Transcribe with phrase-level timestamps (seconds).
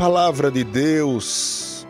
[0.00, 1.86] palavra de Deus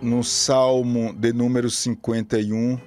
[0.00, 2.80] no Salmo de número 51.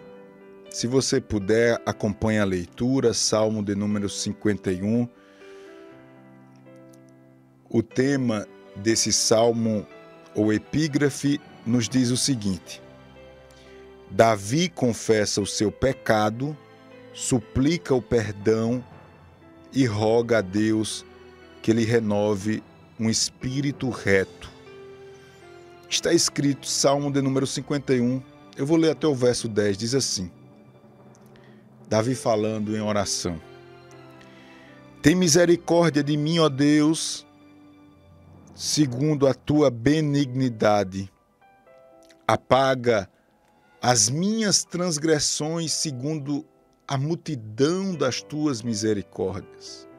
[0.69, 5.05] Se você puder, acompanhe a leitura, Salmo de número 51.
[7.69, 9.85] O tema desse salmo
[10.33, 12.81] ou epígrafe nos diz o seguinte:
[14.09, 16.55] Davi confessa o seu pecado,
[17.11, 18.81] suplica o perdão
[19.73, 21.05] e roga a Deus
[21.61, 22.63] que lhe renove
[23.01, 24.47] um espírito reto.
[25.89, 28.21] Está escrito, Salmo de número 51,
[28.55, 30.31] eu vou ler até o verso 10, diz assim:
[31.89, 33.41] Davi falando em oração:
[35.01, 37.25] Tem misericórdia de mim, ó Deus,
[38.53, 41.11] segundo a tua benignidade.
[42.27, 43.09] Apaga
[43.81, 46.45] as minhas transgressões segundo
[46.87, 49.89] a multidão das tuas misericórdias.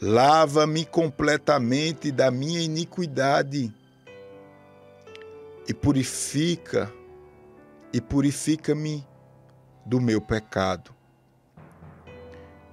[0.00, 3.72] Lava-me completamente da minha iniquidade
[5.66, 6.92] e purifica
[7.92, 9.06] e purifica-me
[9.86, 10.94] do meu pecado.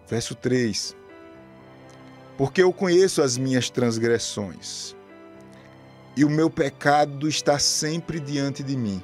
[0.08, 0.98] Verso 3.
[2.38, 4.94] Porque eu conheço as minhas transgressões,
[6.18, 9.02] e o meu pecado está sempre diante de mim.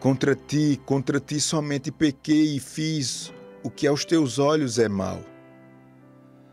[0.00, 3.32] Contra ti, contra ti somente pequei e fiz
[3.64, 5.22] o que aos teus olhos é mal,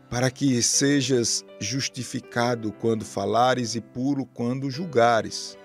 [0.08, 5.58] para que sejas justificado quando falares e puro quando julgares.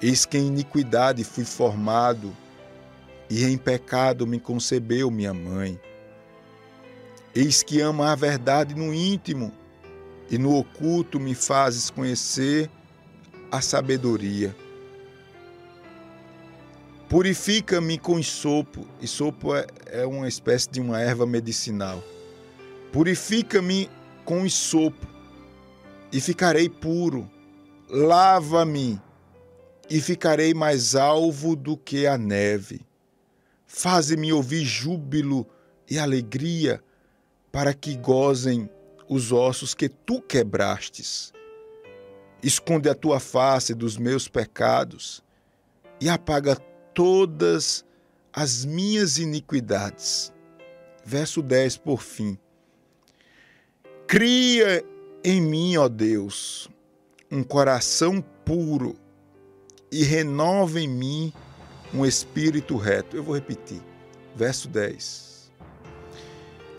[0.00, 2.34] Eis que em iniquidade fui formado,
[3.28, 5.80] e em pecado me concebeu minha mãe.
[7.34, 9.52] Eis que ama a verdade no íntimo,
[10.30, 12.70] e no oculto me fazes conhecer
[13.50, 14.54] a sabedoria.
[17.12, 18.86] Purifica-me com isopo.
[18.98, 22.02] Isopo é, é uma espécie de uma erva medicinal.
[22.90, 23.90] Purifica-me
[24.24, 25.06] com isopo
[26.10, 27.30] e ficarei puro.
[27.86, 28.98] Lava-me
[29.90, 32.80] e ficarei mais alvo do que a neve.
[33.66, 35.46] Faze-me ouvir júbilo
[35.90, 36.82] e alegria,
[37.52, 38.70] para que gozem
[39.06, 41.30] os ossos que tu quebrastes.
[42.42, 45.22] Esconde a tua face dos meus pecados
[46.00, 46.56] e apaga
[46.94, 47.84] todas
[48.32, 50.32] as minhas iniquidades.
[51.04, 52.38] Verso 10 por fim.
[54.06, 54.84] Cria
[55.24, 56.68] em mim, ó Deus,
[57.30, 58.96] um coração puro
[59.90, 61.32] e renova em mim
[61.94, 63.16] um espírito reto.
[63.16, 63.80] Eu vou repetir.
[64.34, 65.50] Verso 10.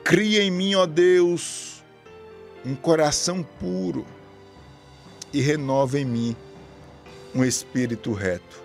[0.03, 1.83] Cria em mim, ó Deus,
[2.65, 4.05] um coração puro
[5.31, 6.35] e renova em mim
[7.33, 8.62] um espírito reto.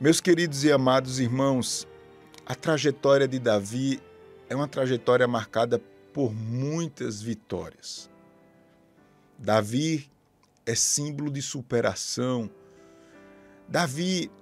[0.00, 1.86] Meus queridos e amados irmãos,
[2.44, 4.02] a trajetória de Davi
[4.48, 5.80] é uma trajetória marcada
[6.12, 8.10] por muitas vitórias.
[9.38, 10.10] Davi
[10.66, 12.50] é símbolo de superação.
[13.68, 14.32] Davi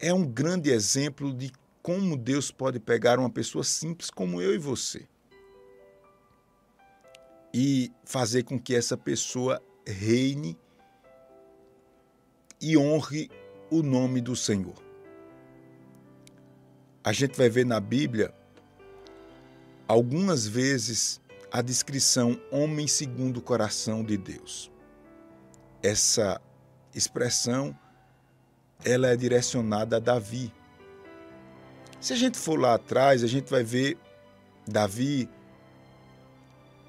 [0.00, 4.58] é um grande exemplo de como Deus pode pegar uma pessoa simples como eu e
[4.58, 5.06] você
[7.54, 10.58] e fazer com que essa pessoa reine
[12.60, 13.30] e honre
[13.70, 14.74] o nome do Senhor.
[17.02, 18.34] A gente vai ver na Bíblia
[19.86, 21.20] algumas vezes
[21.52, 24.70] a descrição homem segundo o coração de Deus.
[25.82, 26.40] Essa
[26.94, 27.76] expressão
[28.84, 30.52] ela é direcionada a Davi.
[32.00, 33.96] Se a gente for lá atrás, a gente vai ver
[34.66, 35.28] Davi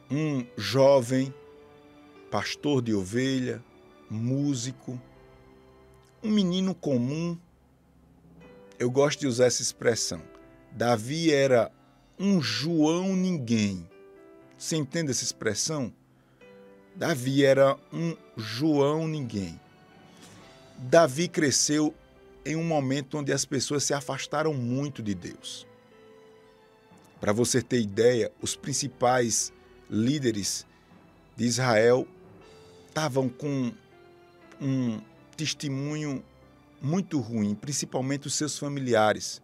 [0.09, 1.33] um jovem
[2.29, 3.63] pastor de ovelha,
[4.09, 4.99] músico,
[6.25, 7.37] um menino comum,
[8.79, 10.21] eu gosto de usar essa expressão.
[10.71, 11.71] Davi era
[12.19, 13.87] um João ninguém.
[14.57, 15.93] Você entende essa expressão?
[16.95, 19.59] Davi era um João ninguém.
[20.77, 21.93] Davi cresceu
[22.43, 25.67] em um momento onde as pessoas se afastaram muito de Deus.
[27.21, 29.53] Para você ter ideia, os principais
[29.87, 30.65] líderes
[31.37, 32.07] de Israel
[32.87, 33.71] estavam com
[34.59, 34.99] um
[35.35, 36.23] testemunho
[36.81, 39.41] muito ruim, principalmente os seus familiares.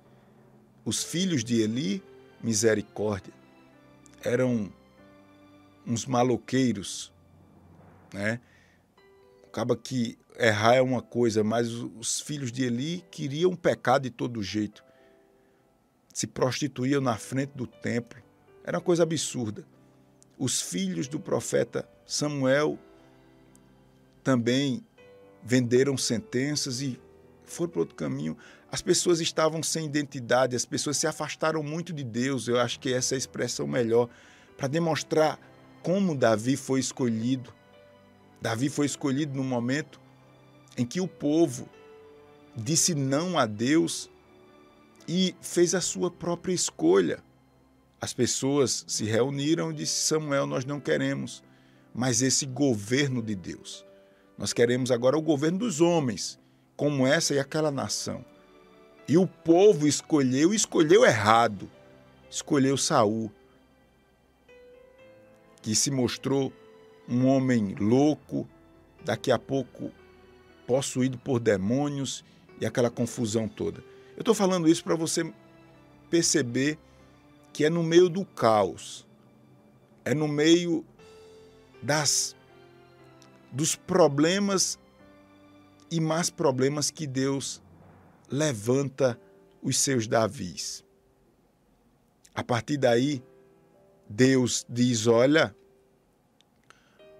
[0.86, 2.04] Os filhos de Eli,
[2.42, 3.34] misericórdia,
[4.24, 4.72] eram
[5.86, 7.12] uns maloqueiros,
[8.14, 8.40] né?
[9.46, 14.42] Acaba que errar é uma coisa, mas os filhos de Eli queriam pecar de todo
[14.42, 14.84] jeito.
[16.14, 18.22] Se prostituíam na frente do templo.
[18.64, 19.66] Era uma coisa absurda.
[20.38, 22.80] Os filhos do profeta Samuel
[24.24, 24.84] também
[25.44, 27.00] venderam sentenças e
[27.44, 28.38] foram para outro caminho.
[28.72, 32.48] As pessoas estavam sem identidade, as pessoas se afastaram muito de Deus.
[32.48, 34.10] Eu acho que essa é a expressão melhor
[34.58, 35.40] para demonstrar
[35.84, 37.54] como Davi foi escolhido.
[38.42, 40.00] Davi foi escolhido no momento
[40.78, 41.70] em que o povo
[42.56, 44.10] disse não a Deus
[45.08, 47.24] e fez a sua própria escolha.
[48.00, 51.44] As pessoas se reuniram e disse Samuel, nós não queremos
[51.94, 53.86] mais esse governo de Deus.
[54.42, 56.40] Nós queremos agora o governo dos homens,
[56.76, 58.26] como essa e aquela nação.
[59.08, 61.70] E o povo escolheu, escolheu errado.
[62.28, 63.32] Escolheu Saul,
[65.62, 66.52] que se mostrou
[67.08, 68.50] um homem louco,
[69.06, 69.92] daqui a pouco
[70.66, 72.26] possuído por demônios
[72.60, 73.84] e aquela confusão toda.
[74.18, 75.32] Eu estou falando isso para você
[76.10, 76.80] perceber
[77.54, 79.06] que é no meio do caos,
[80.04, 80.84] é no meio
[81.80, 82.36] das
[83.52, 84.80] dos problemas
[85.90, 87.62] e mais problemas que Deus
[88.30, 89.20] levanta
[89.62, 90.84] os seus Davis.
[92.34, 93.22] A partir daí,
[94.10, 95.56] Deus diz: Olha,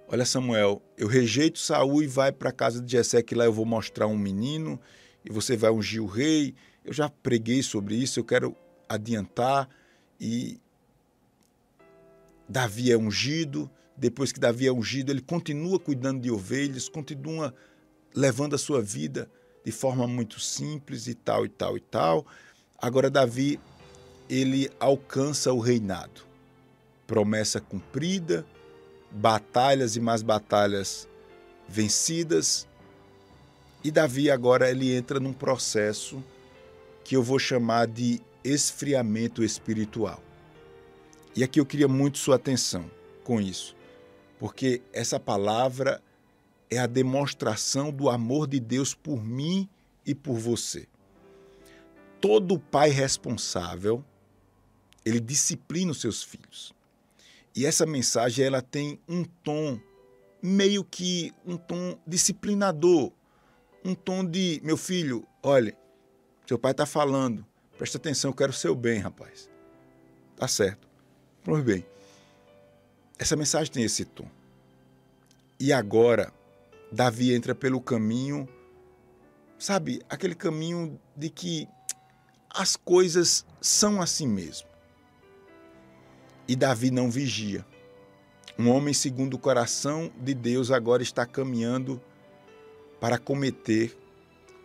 [0.08, 3.54] olha Samuel, eu rejeito Saul e vai para a casa de Jessé, que lá eu
[3.54, 4.80] vou mostrar um menino
[5.26, 6.56] e você vai ungir o rei.
[6.84, 8.56] Eu já preguei sobre isso, eu quero
[8.88, 9.70] adiantar
[10.20, 10.60] e
[12.48, 13.70] Davi é ungido.
[14.02, 17.54] Depois que Davi é ungido, ele continua cuidando de ovelhas, continua
[18.16, 19.30] levando a sua vida
[19.64, 22.26] de forma muito simples e tal e tal e tal.
[22.80, 23.60] Agora Davi
[24.28, 26.22] ele alcança o reinado.
[27.06, 28.44] Promessa cumprida,
[29.12, 31.08] batalhas e mais batalhas
[31.70, 32.68] vencidas.
[33.84, 36.24] E Davi agora ele entra num processo
[37.04, 40.24] que eu vou chamar de esfriamento espiritual.
[41.36, 42.90] E aqui eu queria muito sua atenção
[43.24, 43.76] com isso,
[44.42, 46.02] porque essa palavra
[46.68, 49.70] é a demonstração do amor de Deus por mim
[50.04, 50.88] e por você.
[52.20, 54.04] Todo pai responsável,
[55.06, 56.74] ele disciplina os seus filhos.
[57.56, 59.80] E essa mensagem ela tem um tom
[60.42, 63.12] meio que um tom disciplinador,
[63.86, 65.78] um tom de, meu filho, olha,
[66.48, 67.46] seu pai está falando,
[67.78, 69.48] presta atenção, eu quero o seu bem, rapaz.
[70.36, 70.90] Tá certo.
[71.44, 71.86] Pois bem,
[73.22, 74.26] essa mensagem tem esse tom.
[75.60, 76.34] E agora,
[76.92, 78.50] Davi entra pelo caminho,
[79.60, 81.70] sabe, aquele caminho de que
[82.50, 84.68] as coisas são assim mesmo.
[86.48, 87.64] E Davi não vigia.
[88.58, 92.02] Um homem segundo o coração de Deus agora está caminhando
[93.00, 93.96] para cometer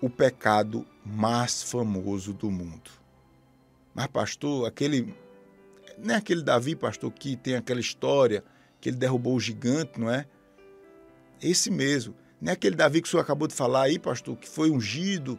[0.01, 2.91] o pecado mais famoso do mundo.
[3.95, 5.15] Mas, pastor, aquele.
[5.99, 8.45] Não é aquele Davi, pastor, que tem aquela história
[8.81, 10.27] que ele derrubou o gigante, não é?
[11.43, 12.15] Esse mesmo.
[12.41, 15.39] Não é aquele Davi que o senhor acabou de falar aí, pastor, que foi ungido,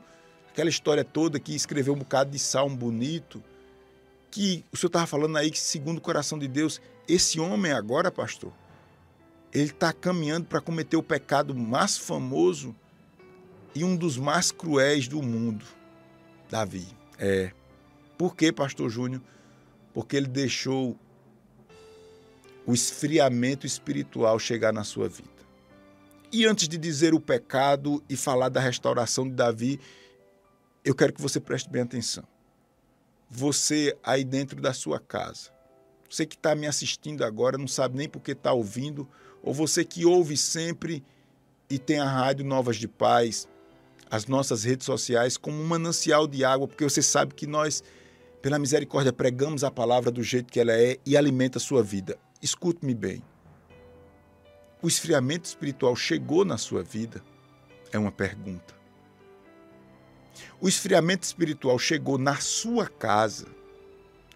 [0.50, 3.44] aquela história toda que escreveu um bocado de salmo bonito,
[4.32, 8.12] que o senhor estava falando aí que, segundo o coração de Deus, esse homem agora,
[8.12, 8.52] pastor,
[9.54, 12.76] ele está caminhando para cometer o pecado mais famoso
[13.74, 15.66] e um dos mais cruéis do mundo,
[16.50, 16.88] Davi.
[17.20, 17.52] É.
[18.18, 19.22] Por quê, pastor Júnior?
[19.98, 20.96] Porque ele deixou
[22.68, 25.28] o esfriamento espiritual chegar na sua vida.
[26.32, 29.80] E antes de dizer o pecado e falar da restauração de Davi,
[30.86, 32.24] eu quero que você preste bem atenção.
[33.28, 35.50] Você aí dentro da sua casa,
[36.08, 39.10] você que está me assistindo agora, não sabe nem porque está ouvindo,
[39.42, 41.04] ou você que ouve sempre
[41.72, 43.48] e tem a Rádio Novas de Paz,
[44.12, 47.84] as nossas redes sociais como um manancial de água, porque você sabe que nós,
[48.48, 52.18] pela misericórdia, pregamos a palavra do jeito que ela é e alimenta a sua vida.
[52.42, 53.22] Escute-me bem
[54.82, 57.24] o esfriamento espiritual chegou na sua vida?
[57.92, 58.76] É uma pergunta.
[60.62, 63.48] O esfriamento espiritual chegou na sua casa?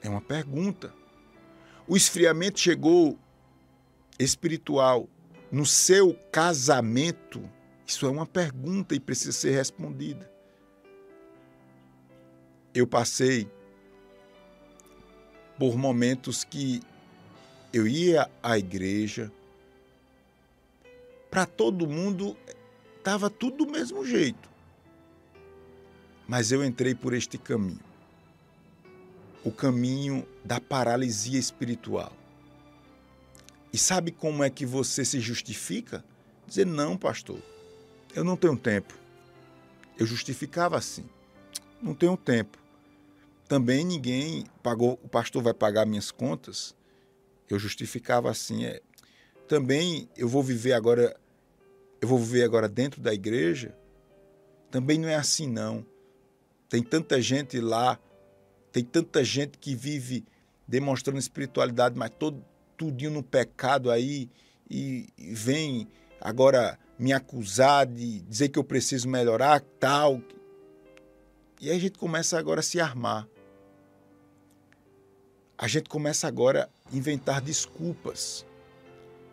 [0.02, 0.94] É uma pergunta.
[1.88, 3.18] O esfriamento chegou
[4.18, 5.08] espiritual
[5.52, 7.48] no seu casamento?
[7.86, 10.30] Isso é uma pergunta e precisa ser respondida.
[12.74, 13.50] Eu passei
[15.62, 16.82] por momentos que
[17.72, 19.32] eu ia à igreja,
[21.30, 22.36] para todo mundo
[22.98, 24.50] estava tudo do mesmo jeito.
[26.28, 27.80] Mas eu entrei por este caminho
[29.44, 32.12] o caminho da paralisia espiritual.
[33.72, 36.04] E sabe como é que você se justifica?
[36.48, 37.38] Dizer, não, pastor,
[38.16, 38.96] eu não tenho tempo.
[39.96, 41.06] Eu justificava assim,
[41.80, 42.61] não tenho tempo.
[43.52, 46.74] Também ninguém pagou, o pastor vai pagar minhas contas.
[47.50, 48.80] Eu justificava assim, é,
[49.46, 51.20] também eu vou viver agora,
[52.00, 53.76] eu vou viver agora dentro da igreja.
[54.72, 55.86] Também não é assim não.
[56.70, 58.00] Tem tanta gente lá,
[58.72, 60.24] tem tanta gente que vive
[60.66, 62.42] demonstrando espiritualidade, mas todo,
[62.78, 64.30] tudinho no pecado aí
[64.70, 65.90] e, e vem
[66.22, 70.22] agora me acusar de dizer que eu preciso melhorar, tal.
[71.60, 73.28] E aí a gente começa agora a se armar.
[75.62, 78.44] A gente começa agora a inventar desculpas.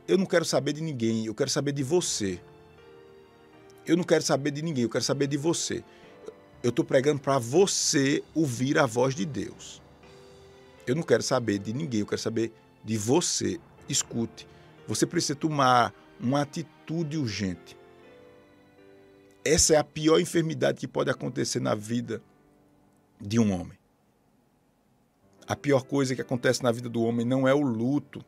[0.06, 2.38] Eu não quero saber de ninguém, eu quero saber de você.
[3.86, 5.82] Eu não quero saber de ninguém, eu quero saber de você.
[6.62, 9.80] Eu estou pregando para você ouvir a voz de Deus.
[10.86, 12.52] Eu não quero saber de ninguém, eu quero saber
[12.84, 13.58] de você.
[13.88, 14.46] Escute.
[14.86, 17.74] Você precisa tomar uma atitude urgente.
[19.42, 22.22] Essa é a pior enfermidade que pode acontecer na vida
[23.18, 23.77] de um homem.
[25.48, 28.22] A pior coisa que acontece na vida do homem não é o luto,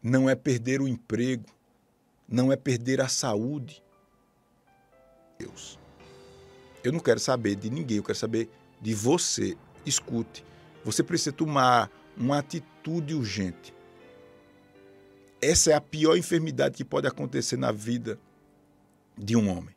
[0.00, 1.44] não é perder o emprego,
[2.28, 3.82] não é perder a saúde.
[5.36, 5.76] Deus.
[6.84, 8.48] Eu não quero saber de ninguém, eu quero saber
[8.80, 9.56] de você.
[9.84, 10.44] Escute.
[10.84, 13.74] Você precisa tomar uma atitude urgente.
[15.42, 18.20] Essa é a pior enfermidade que pode acontecer na vida
[19.18, 19.74] de um homem.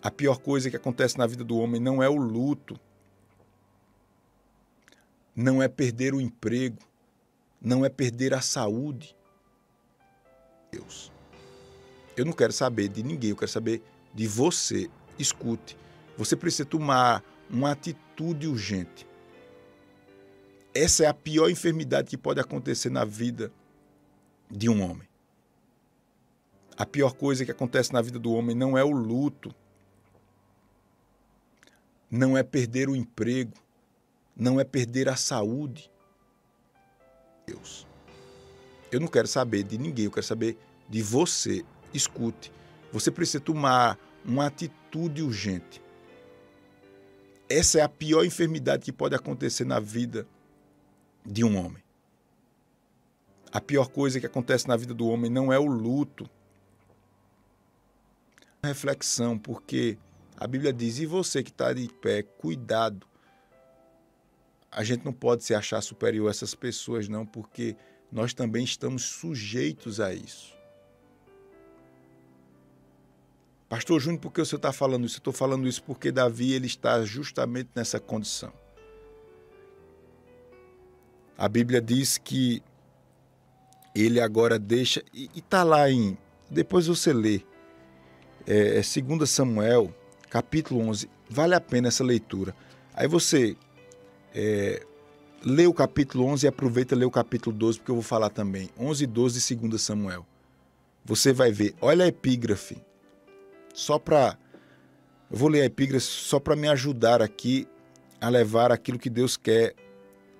[0.00, 2.80] A pior coisa que acontece na vida do homem não é o luto,
[5.38, 6.80] não é perder o emprego,
[7.62, 9.16] não é perder a saúde.
[10.72, 11.12] Deus.
[12.16, 13.80] Eu não quero saber de ninguém, eu quero saber
[14.12, 14.90] de você.
[15.16, 15.78] Escute.
[16.16, 19.06] Você precisa tomar uma atitude urgente.
[20.74, 23.52] Essa é a pior enfermidade que pode acontecer na vida
[24.50, 25.08] de um homem.
[26.76, 29.54] A pior coisa que acontece na vida do homem não é o luto,
[32.10, 33.54] não é perder o emprego,
[34.38, 35.90] não é perder a saúde.
[37.44, 37.86] Deus.
[38.90, 40.56] Eu não quero saber de ninguém, eu quero saber
[40.88, 41.64] de você.
[41.92, 42.52] Escute.
[42.92, 45.82] Você precisa tomar uma atitude urgente.
[47.48, 50.26] Essa é a pior enfermidade que pode acontecer na vida
[51.24, 51.82] de um homem.
[53.50, 56.28] A pior coisa que acontece na vida do homem não é o luto.
[58.62, 59.96] Reflexão, porque
[60.36, 63.06] a Bíblia diz: e você que está de pé, cuidado.
[64.70, 67.76] A gente não pode se achar superior a essas pessoas, não, porque
[68.10, 70.56] nós também estamos sujeitos a isso.
[73.68, 75.16] Pastor Júnior, por que o senhor está falando isso?
[75.16, 78.52] Eu estou falando isso porque Davi ele está justamente nessa condição.
[81.36, 82.62] A Bíblia diz que
[83.94, 85.02] ele agora deixa.
[85.12, 86.16] E está lá em.
[86.50, 87.42] Depois você lê.
[88.46, 89.94] É, é 2 Samuel,
[90.30, 91.08] capítulo 11.
[91.28, 92.56] Vale a pena essa leitura.
[92.94, 93.54] Aí você
[94.34, 94.84] é,
[95.44, 98.30] lê o capítulo 11 e aproveita e lê o capítulo 12, porque eu vou falar
[98.30, 98.70] também.
[98.78, 100.26] 11 e 12 de 2 Samuel.
[101.04, 101.74] Você vai ver.
[101.80, 102.76] Olha a epígrafe.
[103.72, 104.38] Só para.
[105.30, 107.66] Eu vou ler a epígrafe só para me ajudar aqui
[108.20, 109.74] a levar aquilo que Deus quer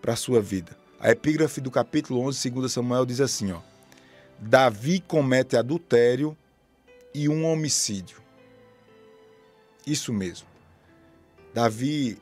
[0.01, 0.77] para a sua vida.
[0.99, 3.61] A epígrafe do capítulo 11, 2 Samuel, diz assim: ó,
[4.39, 6.37] Davi comete adultério
[7.15, 8.19] e um homicídio.
[9.87, 10.47] Isso mesmo.
[11.55, 12.19] Davi,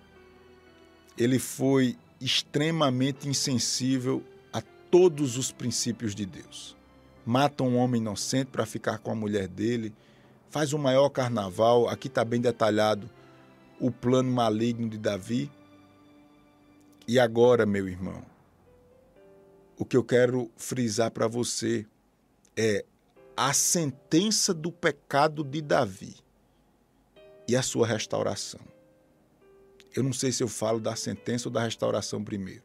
[1.16, 6.76] ele foi extremamente insensível a todos os princípios de Deus.
[7.24, 9.92] Mata um homem inocente para ficar com a mulher dele,
[10.50, 11.88] faz o maior carnaval.
[11.88, 13.10] Aqui está bem detalhado
[13.80, 15.50] o plano maligno de Davi.
[17.08, 18.22] E agora, meu irmão,
[19.78, 21.86] o que eu quero frisar para você
[22.56, 22.84] é
[23.36, 26.16] a sentença do pecado de Davi
[27.46, 28.75] e a sua restauração.
[29.96, 32.62] Eu não sei se eu falo da sentença ou da restauração primeiro,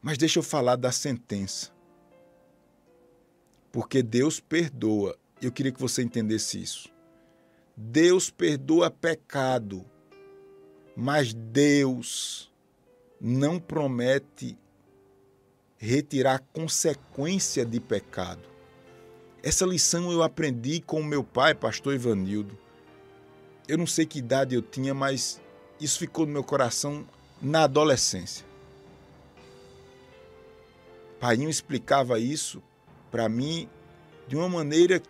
[0.00, 1.70] mas deixa eu falar da sentença.
[3.70, 5.18] Porque Deus perdoa.
[5.42, 6.88] Eu queria que você entendesse isso.
[7.76, 9.84] Deus perdoa pecado,
[10.96, 12.50] mas Deus
[13.20, 14.58] não promete
[15.76, 18.48] retirar consequência de pecado.
[19.42, 22.58] Essa lição eu aprendi com meu pai, pastor Ivanildo.
[23.68, 25.42] Eu não sei que idade eu tinha, mas
[25.80, 27.06] isso ficou no meu coração
[27.40, 28.44] na adolescência.
[31.20, 32.62] Painho explicava isso
[33.10, 33.68] para mim
[34.28, 35.02] de uma maneira,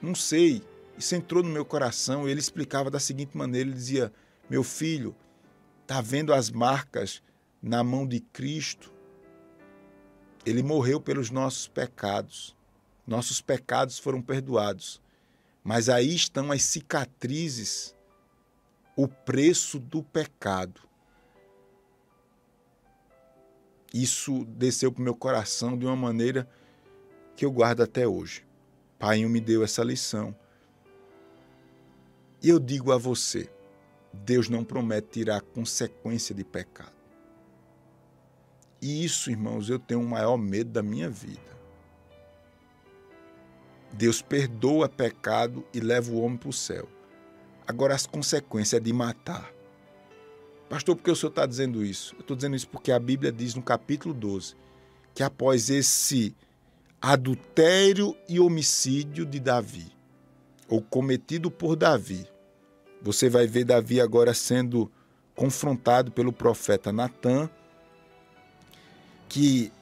[0.00, 0.62] não sei,
[0.96, 2.28] isso entrou no meu coração.
[2.28, 4.12] Ele explicava da seguinte maneira: ele dizia,
[4.48, 5.14] meu filho,
[5.86, 7.22] tá vendo as marcas
[7.62, 8.92] na mão de Cristo?
[10.44, 12.56] Ele morreu pelos nossos pecados.
[13.06, 15.00] Nossos pecados foram perdoados.
[15.62, 17.94] Mas aí estão as cicatrizes,
[18.96, 20.80] o preço do pecado.
[23.92, 26.48] Isso desceu para o meu coração de uma maneira
[27.36, 28.46] que eu guardo até hoje.
[28.98, 30.34] Pai me deu essa lição.
[32.42, 33.50] E eu digo a você:
[34.12, 36.92] Deus não promete tirar consequência de pecado.
[38.80, 41.52] E isso, irmãos, eu tenho o maior medo da minha vida.
[43.92, 46.88] Deus perdoa pecado e leva o homem para o céu.
[47.66, 49.52] Agora, as consequências de matar.
[50.68, 52.14] Pastor, por que o senhor está dizendo isso?
[52.14, 54.56] Eu estou dizendo isso porque a Bíblia diz no capítulo 12
[55.14, 56.34] que após esse
[57.00, 59.92] adultério e homicídio de Davi,
[60.68, 62.26] ou cometido por Davi,
[63.02, 64.90] você vai ver Davi agora sendo
[65.34, 67.50] confrontado pelo profeta Natan,
[69.28, 69.72] que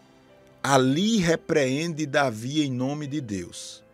[0.63, 3.85] ali repreende Davi em nome de Deus.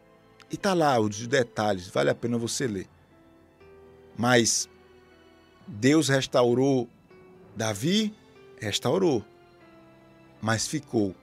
[0.50, 2.86] E está lá os detalhes, vale a pena você ler.
[4.16, 4.68] Mas
[5.66, 6.88] Deus restaurou
[7.54, 8.14] Davi?
[8.58, 9.24] Restaurou.
[10.40, 11.14] Mas ficou.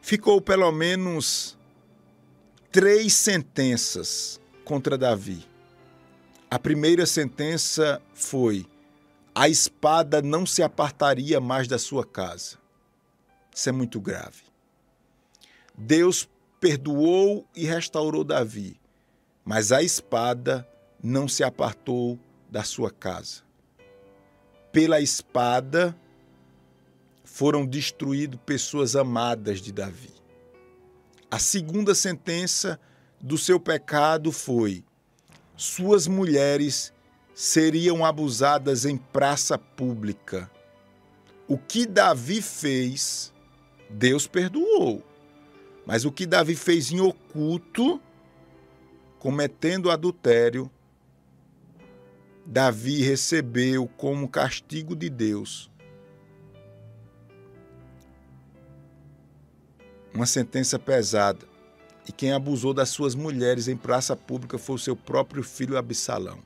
[0.00, 1.58] Ficou pelo menos
[2.70, 5.46] três sentenças contra Davi.
[6.50, 8.66] A primeira sentença foi:
[9.34, 12.58] a espada não se apartaria mais da sua casa.
[13.54, 14.42] Isso é muito grave.
[15.76, 16.28] Deus
[16.60, 18.80] perdoou e restaurou Davi,
[19.44, 20.66] mas a espada
[21.04, 22.18] não se apartou
[22.50, 23.42] da sua casa.
[24.72, 25.94] Pela espada
[27.22, 30.14] foram destruídas pessoas amadas de Davi.
[31.30, 32.80] A segunda sentença
[33.20, 34.82] do seu pecado foi:
[35.54, 36.90] suas mulheres
[37.34, 40.50] seriam abusadas em praça pública.
[41.46, 43.30] O que Davi fez,
[43.90, 45.02] Deus perdoou.
[45.84, 48.00] Mas o que Davi fez em oculto,
[49.18, 50.70] cometendo adultério,
[52.46, 55.70] Davi recebeu como castigo de Deus
[60.14, 61.46] uma sentença pesada.
[62.06, 66.38] E quem abusou das suas mulheres em praça pública foi o seu próprio filho Absalão.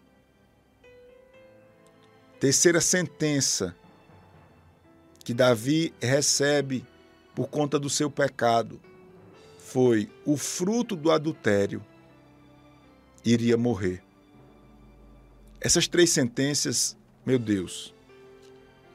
[2.38, 3.74] Terceira sentença
[5.24, 6.86] que Davi recebe
[7.34, 8.80] por conta do seu pecado
[9.58, 11.84] foi o fruto do adultério
[13.24, 14.07] iria morrer.
[15.60, 17.92] Essas três sentenças, meu Deus,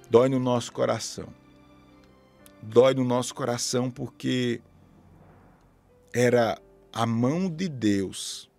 [0.10, 1.28] dói no nosso coração.
[2.62, 4.62] Dói no nosso coração porque
[6.14, 6.62] era
[6.94, 8.50] a mão de Deus.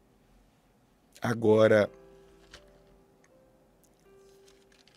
[1.23, 1.91] Agora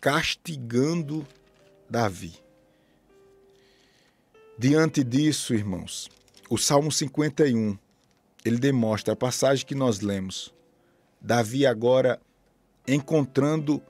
[0.00, 1.26] castigando
[1.88, 2.34] Davi.
[4.58, 6.10] Diante disso, irmãos,
[6.50, 7.78] o Salmo 51,
[8.44, 10.52] ele demonstra a passagem que nós lemos.
[11.20, 12.20] Davi agora
[12.88, 13.82] encontrando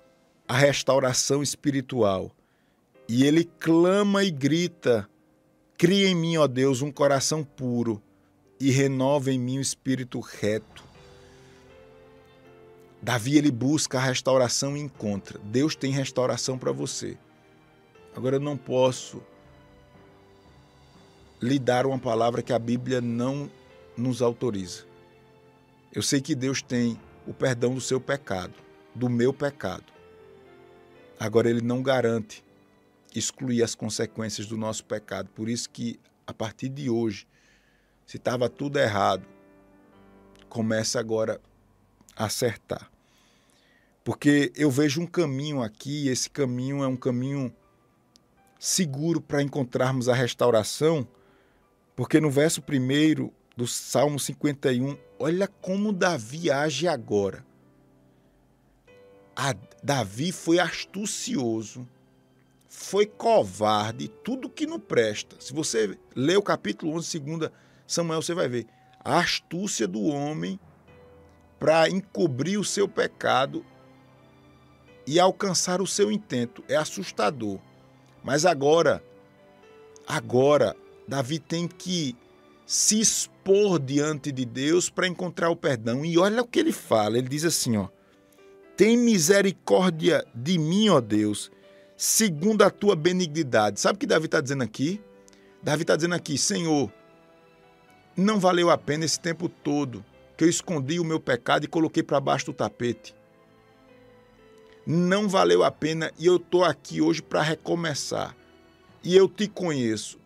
[0.46, 2.32] a restauração espiritual.
[3.08, 5.08] E ele clama e grita:
[5.76, 8.02] Cria em mim, ó Deus, um coração puro
[8.60, 10.86] e renova em mim o espírito reto.
[13.00, 15.38] Davi ele busca a restauração e encontra.
[15.44, 17.16] Deus tem restauração para você.
[18.16, 19.22] Agora eu não posso
[21.40, 23.48] lhe dar uma palavra que a Bíblia não
[23.96, 24.84] nos autoriza.
[25.92, 28.67] Eu sei que Deus tem o perdão do seu pecado
[28.98, 29.84] do meu pecado.
[31.18, 32.44] Agora, ele não garante
[33.14, 35.30] excluir as consequências do nosso pecado.
[35.30, 37.26] Por isso que, a partir de hoje,
[38.04, 39.24] se estava tudo errado,
[40.48, 41.40] começa agora
[42.16, 42.90] a acertar.
[44.04, 47.54] Porque eu vejo um caminho aqui, e esse caminho é um caminho
[48.58, 51.06] seguro para encontrarmos a restauração,
[51.94, 57.47] porque no verso 1 do Salmo 51, olha como Davi age agora
[59.40, 61.86] a Davi foi astucioso,
[62.68, 65.36] foi covarde, tudo que não presta.
[65.38, 67.50] Se você ler o capítulo 11, 2
[67.86, 68.66] Samuel, você vai ver
[69.04, 70.58] a astúcia do homem
[71.56, 73.64] para encobrir o seu pecado
[75.06, 76.64] e alcançar o seu intento.
[76.68, 77.60] É assustador.
[78.24, 79.00] Mas agora,
[80.04, 80.74] agora,
[81.06, 82.16] Davi tem que
[82.66, 86.04] se expor diante de Deus para encontrar o perdão.
[86.04, 87.16] E olha o que ele fala.
[87.16, 87.88] Ele diz assim, ó:
[88.78, 91.50] tem misericórdia de mim, ó Deus,
[91.96, 93.80] segundo a tua benignidade.
[93.80, 95.00] Sabe o que Davi está dizendo aqui?
[95.60, 96.88] Davi está dizendo aqui, Senhor,
[98.16, 100.04] não valeu a pena esse tempo todo
[100.36, 103.16] que eu escondi o meu pecado e coloquei para baixo do tapete.
[104.86, 108.36] Não valeu a pena e eu estou aqui hoje para recomeçar.
[109.02, 110.20] E eu te conheço.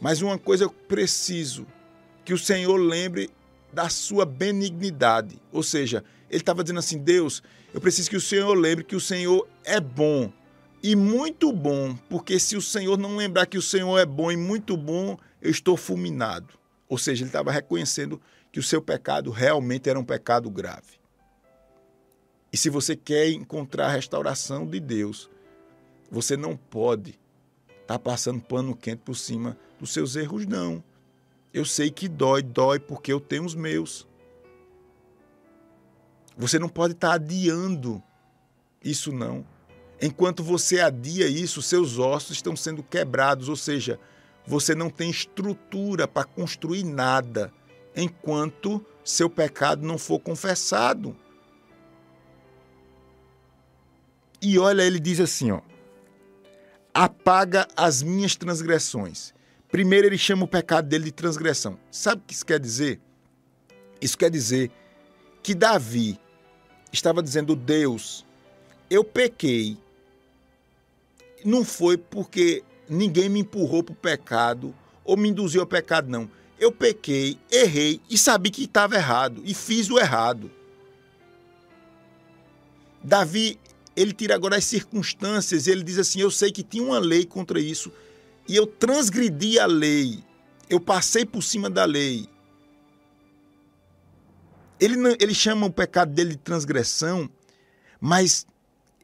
[0.00, 1.66] Mas uma coisa eu preciso
[2.24, 3.30] que o Senhor lembre
[3.72, 5.40] da sua benignidade.
[5.50, 9.00] Ou seja, ele estava dizendo assim: Deus, eu preciso que o Senhor lembre que o
[9.00, 10.32] Senhor é bom
[10.82, 14.36] e muito bom, porque se o Senhor não lembrar que o Senhor é bom e
[14.36, 16.54] muito bom, eu estou fulminado.
[16.88, 20.98] Ou seja, ele estava reconhecendo que o seu pecado realmente era um pecado grave.
[22.52, 25.28] E se você quer encontrar a restauração de Deus,
[26.10, 27.18] você não pode
[27.86, 30.84] tá passando pano quente por cima dos seus erros, não.
[31.54, 34.06] Eu sei que dói, dói porque eu tenho os meus.
[36.38, 38.00] Você não pode estar adiando
[38.82, 39.44] isso, não.
[40.00, 43.98] Enquanto você adia isso, seus ossos estão sendo quebrados, ou seja,
[44.46, 47.52] você não tem estrutura para construir nada
[47.96, 51.16] enquanto seu pecado não for confessado.
[54.40, 55.60] E olha, ele diz assim, ó:
[56.94, 59.34] Apaga as minhas transgressões.
[59.68, 61.76] Primeiro ele chama o pecado dele de transgressão.
[61.90, 63.00] Sabe o que isso quer dizer?
[64.00, 64.70] Isso quer dizer
[65.42, 66.18] que Davi
[66.92, 68.24] estava dizendo: Deus,
[68.90, 69.76] eu pequei.
[71.44, 74.74] Não foi porque ninguém me empurrou para o pecado
[75.04, 76.28] ou me induziu ao pecado, não.
[76.58, 80.50] Eu pequei, errei e sabia que estava errado e fiz o errado.
[83.02, 83.58] Davi,
[83.94, 87.60] ele tira agora as circunstâncias ele diz assim: Eu sei que tinha uma lei contra
[87.60, 87.92] isso
[88.48, 90.22] e eu transgredi a lei,
[90.68, 92.28] eu passei por cima da lei.
[94.80, 97.28] Ele, não, ele chama o pecado dele de transgressão,
[98.00, 98.46] mas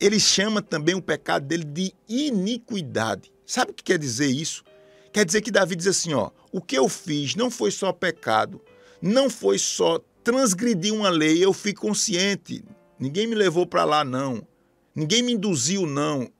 [0.00, 3.32] ele chama também o pecado dele de iniquidade.
[3.46, 4.64] Sabe o que quer dizer isso?
[5.12, 8.60] Quer dizer que Davi diz assim: ó, o que eu fiz não foi só pecado,
[9.00, 12.64] não foi só transgredir uma lei, eu fui consciente.
[12.98, 14.46] Ninguém me levou para lá, não.
[14.94, 16.30] Ninguém me induziu, não.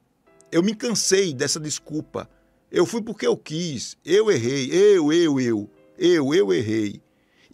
[0.51, 2.29] Eu me cansei dessa desculpa.
[2.71, 3.97] Eu fui porque eu quis.
[4.05, 4.71] Eu errei.
[4.73, 5.71] Eu, eu, eu.
[5.99, 7.01] Eu, eu errei.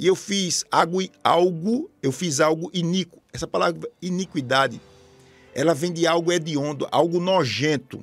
[0.00, 3.22] E eu fiz algo, algo eu fiz algo iníquo.
[3.34, 4.80] Essa palavra iniquidade,
[5.54, 8.02] ela vem de algo hediondo, algo nojento.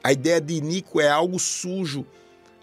[0.00, 2.06] A ideia de iníquo é algo sujo,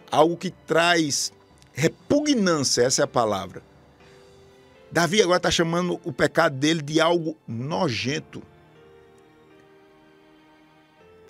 [0.09, 1.33] algo que traz
[1.73, 3.61] repugnância, essa é a palavra.
[4.89, 8.41] Davi agora está chamando o pecado dele de algo nojento.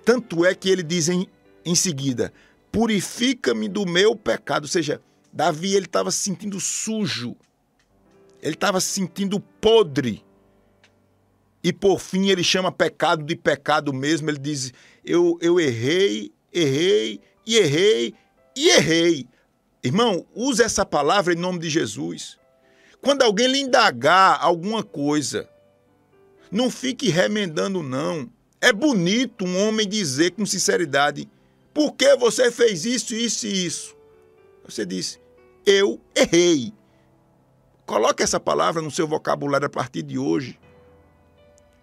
[0.06, 1.28] Tanto é que ele diz em,
[1.66, 2.32] em seguida:
[2.72, 4.66] purifica-me do meu pecado.
[4.66, 7.36] Ou seja, Davi ele estava se sentindo sujo,
[8.42, 10.24] ele estava se sentindo podre.
[11.64, 14.30] E por fim ele chama pecado de pecado mesmo.
[14.30, 14.72] Ele diz:
[15.04, 18.14] Eu, eu errei, errei e errei
[18.56, 19.28] e errei.
[19.84, 22.38] Irmão, use essa palavra em nome de Jesus.
[23.02, 25.50] Quando alguém lhe indagar alguma coisa,
[26.52, 28.30] não fique remendando, não.
[28.60, 31.30] É bonito um homem dizer com sinceridade:
[31.74, 33.97] por que você fez isso, isso e isso?
[34.68, 35.20] Você diz:
[35.66, 36.74] eu errei.
[37.86, 40.60] Coloque essa palavra no seu vocabulário a partir de hoje.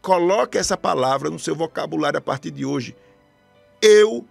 [0.01, 2.97] Coloque essa palavra no seu vocabulário a partir de hoje.
[3.81, 4.27] Eu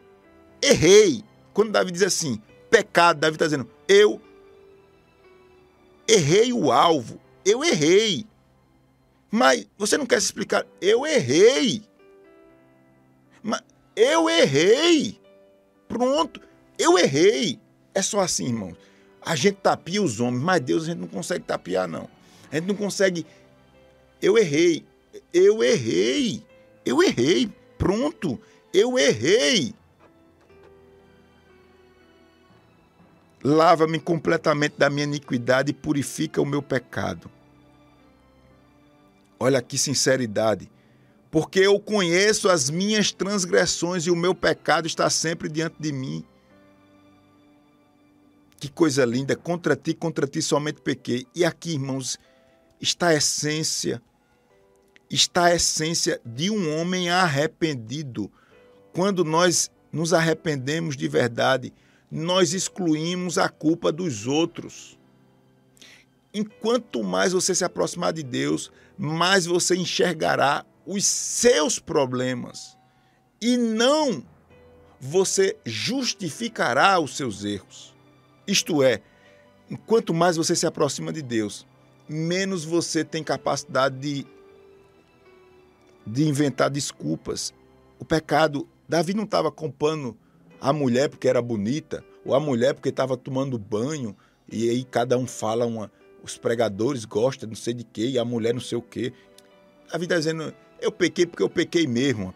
[0.61, 1.23] errei.
[1.53, 4.21] Quando Davi diz assim, pecado, Davi está dizendo, eu
[6.07, 7.19] errei o alvo.
[7.45, 8.25] Eu errei.
[9.31, 10.65] Mas você não quer se explicar?
[10.79, 11.83] Eu errei.
[13.41, 13.61] Mas
[13.95, 15.19] eu errei.
[15.87, 16.39] Pronto,
[16.77, 17.59] eu errei.
[17.93, 18.75] É só assim, irmãos.
[19.21, 22.09] A gente tapia os homens, mas Deus a gente não consegue tapiar, não.
[22.51, 23.25] A gente não consegue.
[24.21, 24.85] Eu errei.
[25.33, 26.43] Eu errei.
[26.85, 27.49] Eu errei.
[27.77, 28.39] Pronto.
[28.73, 29.73] Eu errei.
[33.43, 37.29] Lava-me completamente da minha iniquidade e purifica o meu pecado.
[39.39, 40.69] Olha que sinceridade
[41.33, 46.23] porque eu conheço as minhas transgressões e o meu pecado está sempre diante de mim.
[48.63, 51.27] Que coisa linda, contra ti, contra ti somente pequei.
[51.35, 52.17] E aqui, irmãos,
[52.79, 54.01] está a essência,
[55.09, 58.31] está a essência de um homem arrependido.
[58.93, 61.73] Quando nós nos arrependemos de verdade,
[62.09, 64.97] nós excluímos a culpa dos outros.
[66.33, 72.77] Enquanto mais você se aproximar de Deus, mais você enxergará os seus problemas
[73.41, 74.25] e não
[75.01, 77.92] você justificará os seus erros.
[78.47, 79.01] Isto é,
[79.85, 81.65] quanto mais você se aproxima de Deus,
[82.07, 84.27] menos você tem capacidade de,
[86.05, 87.53] de inventar desculpas.
[87.97, 90.17] O pecado, Davi não estava culpando
[90.59, 94.15] a mulher porque era bonita, ou a mulher porque estava tomando banho,
[94.51, 95.91] e aí cada um fala uma.
[96.21, 99.13] Os pregadores gostam não sei de quê, e a mulher não sei o quê.
[99.91, 102.33] Davi está dizendo, eu pequei porque eu pequei mesmo.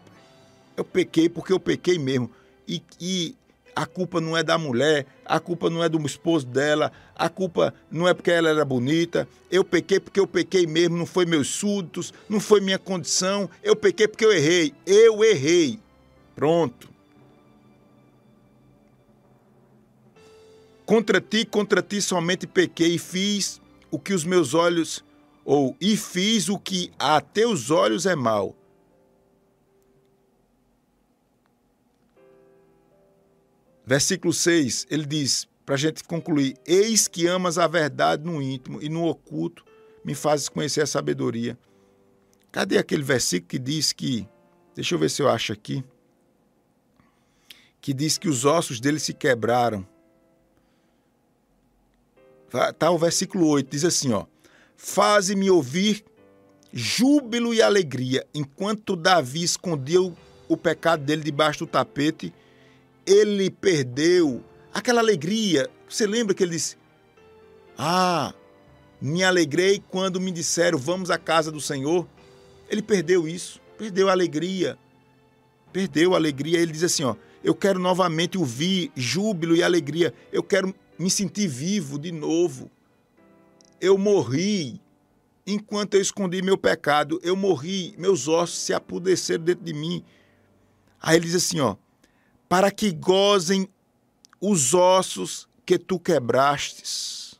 [0.76, 2.30] Eu pequei porque eu pequei mesmo.
[2.66, 3.34] E, e
[3.78, 7.72] a culpa não é da mulher, a culpa não é do esposo dela, a culpa
[7.88, 9.28] não é porque ela era bonita.
[9.48, 13.48] Eu pequei porque eu pequei mesmo, não foi meus súditos, não foi minha condição.
[13.62, 14.74] Eu pequei porque eu errei.
[14.84, 15.78] Eu errei.
[16.34, 16.88] Pronto.
[20.84, 23.60] Contra ti, contra ti somente pequei e fiz
[23.92, 25.04] o que os meus olhos
[25.44, 28.56] ou e fiz o que a teus olhos é mal.
[33.88, 38.82] Versículo 6, ele diz, para a gente concluir: Eis que amas a verdade no íntimo
[38.82, 39.64] e no oculto
[40.04, 41.58] me fazes conhecer a sabedoria.
[42.52, 44.28] Cadê aquele versículo que diz que,
[44.74, 45.82] deixa eu ver se eu acho aqui,
[47.80, 49.88] que diz que os ossos dele se quebraram.
[52.78, 54.26] Tá o versículo 8, diz assim, ó:
[54.76, 56.04] Faze-me ouvir
[56.70, 60.14] júbilo e alegria, enquanto Davi escondeu
[60.46, 62.34] o pecado dele debaixo do tapete,
[63.08, 65.68] ele perdeu aquela alegria.
[65.88, 66.76] Você lembra que ele disse:
[67.76, 68.34] Ah,
[69.00, 72.06] me alegrei quando me disseram, vamos à casa do Senhor.
[72.68, 74.78] Ele perdeu isso, perdeu a alegria.
[75.72, 76.58] Perdeu a alegria.
[76.58, 80.12] Ele diz assim: ó, eu quero novamente ouvir júbilo e alegria.
[80.30, 82.70] Eu quero me sentir vivo de novo.
[83.80, 84.80] Eu morri
[85.46, 87.18] enquanto eu escondi meu pecado.
[87.22, 90.04] Eu morri, meus ossos se apodreceram dentro de mim.
[91.00, 91.76] Aí ele diz assim: ó,
[92.48, 93.68] para que gozem
[94.40, 97.38] os ossos que tu quebrastes.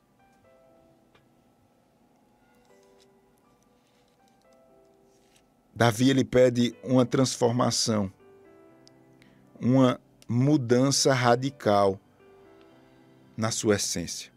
[5.74, 8.12] Davi ele pede uma transformação,
[9.60, 11.98] uma mudança radical
[13.36, 14.32] na sua essência.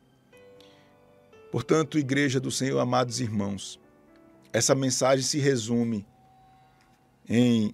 [1.52, 3.80] Portanto, igreja do Senhor, amados irmãos,
[4.54, 6.06] essa mensagem se resume
[7.28, 7.74] em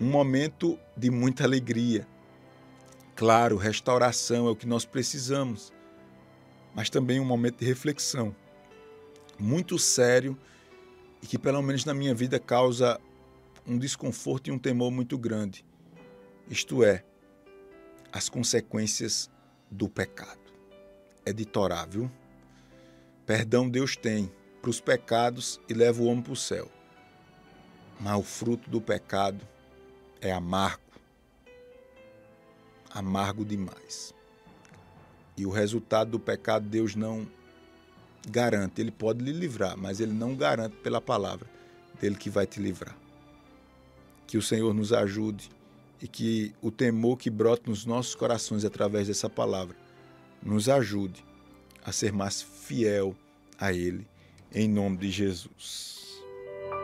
[0.00, 2.08] um momento de muita alegria.
[3.16, 5.72] Claro, restauração é o que nós precisamos,
[6.74, 8.34] mas também um momento de reflexão
[9.38, 10.36] muito sério
[11.22, 13.00] e que, pelo menos na minha vida, causa
[13.66, 15.64] um desconforto e um temor muito grande.
[16.48, 17.04] Isto é,
[18.12, 19.30] as consequências
[19.70, 20.40] do pecado.
[21.24, 21.32] É
[21.88, 22.10] viu?
[23.24, 26.70] Perdão Deus tem para os pecados e leva o homem para o céu.
[27.98, 29.46] Mas o fruto do pecado
[30.20, 30.83] é amargo.
[32.94, 34.14] Amargo demais.
[35.36, 37.26] E o resultado do pecado Deus não
[38.30, 41.48] garante, ele pode lhe livrar, mas ele não garante pela palavra
[42.00, 42.96] dele que vai te livrar.
[44.26, 45.50] Que o Senhor nos ajude
[46.00, 49.76] e que o temor que brota nos nossos corações através dessa palavra
[50.42, 51.24] nos ajude
[51.84, 53.14] a ser mais fiel
[53.58, 54.06] a Ele,
[54.52, 56.03] em nome de Jesus.